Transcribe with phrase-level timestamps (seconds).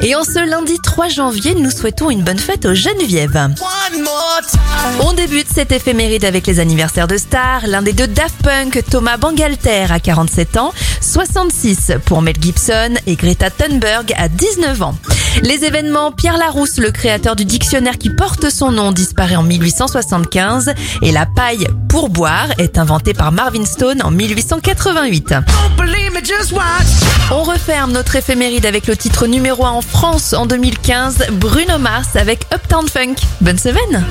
[0.00, 3.50] Et en ce lundi 3 janvier, nous souhaitons une bonne fête aux Geneviève.
[5.00, 7.66] On débute cette éphéméride avec les anniversaires de stars.
[7.66, 13.16] L'un des deux Daft Punk, Thomas Bangalter, à 47 ans, 66 pour Mel Gibson et
[13.16, 14.94] Greta Thunberg à 19 ans.
[15.42, 20.74] Les événements, Pierre Larousse, le créateur du dictionnaire qui porte son nom, disparaît en 1875
[21.02, 25.34] et la paille pour boire est inventée par Marvin Stone en 1888.
[27.30, 32.16] On referme notre éphéméride avec le titre numéro 1 en France en 2015, Bruno Mars
[32.16, 33.16] avec Uptown Funk.
[33.42, 34.02] Bonne semaine